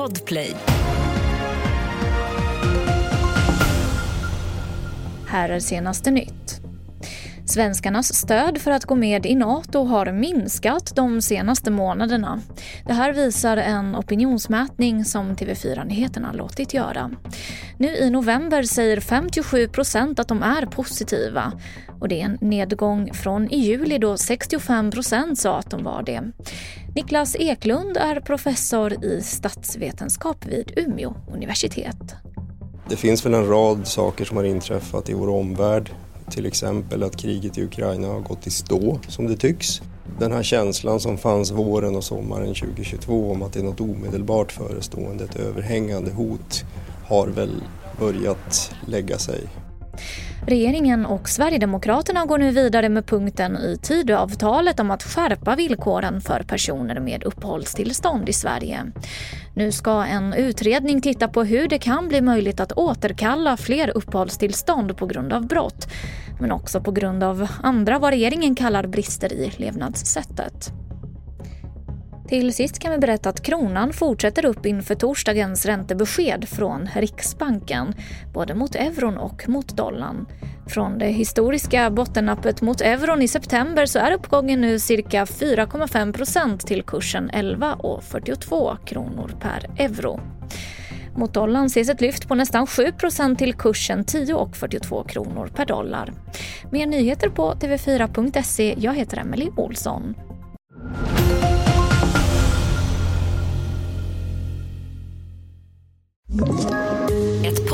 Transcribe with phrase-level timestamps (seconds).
[0.00, 0.54] Podplay.
[5.26, 6.60] Här är senaste nytt.
[7.50, 12.40] Svenskarnas stöd för att gå med i Nato har minskat de senaste månaderna.
[12.86, 17.10] Det här visar en opinionsmätning som TV4 Nyheterna låtit göra.
[17.78, 21.52] Nu i november säger 57 procent att de är positiva.
[22.00, 26.02] Och det är en nedgång från i juli då 65 procent sa att de var
[26.02, 26.22] det.
[26.94, 32.14] Niklas Eklund är professor i statsvetenskap vid Umeå universitet.
[32.88, 35.90] Det finns väl en rad saker som har inträffat i vår omvärld.
[36.30, 39.82] Till exempel att kriget i Ukraina har gått i stå, som det tycks.
[40.18, 44.52] Den här känslan som fanns våren och sommaren 2022 om att det är något omedelbart
[44.52, 46.64] förestående, ett överhängande hot,
[47.06, 47.62] har väl
[47.98, 49.40] börjat lägga sig.
[50.46, 56.42] Regeringen och Sverigedemokraterna går nu vidare med punkten i Tidöavtalet om att skärpa villkoren för
[56.42, 58.92] personer med uppehållstillstånd i Sverige.
[59.60, 64.96] Nu ska en utredning titta på hur det kan bli möjligt att återkalla fler uppehållstillstånd
[64.96, 65.88] på grund av brott,
[66.40, 70.72] men också på grund av andra vad regeringen kallar brister i levnadssättet.
[72.28, 77.94] Till sist kan vi berätta att kronan fortsätter upp inför torsdagens räntebesked från Riksbanken,
[78.34, 80.26] både mot euron och mot dollarn.
[80.70, 86.66] Från det historiska bottennappet mot euron i september så är uppgången nu cirka 4,5 procent
[86.66, 90.20] till kursen 11,42 kronor per euro.
[91.16, 96.12] Mot dollarn ses ett lyft på nästan 7% till kursen 10,42 kronor per dollar.
[96.70, 98.74] Mer nyheter på tv4.se.
[98.78, 100.14] Jag heter Emily Olsson.
[106.42, 106.99] Ett